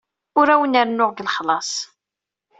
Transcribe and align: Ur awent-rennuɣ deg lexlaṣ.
Ur 0.39 0.47
awent-rennuɣ 0.53 1.09
deg 1.11 1.23
lexlaṣ. 1.25 1.71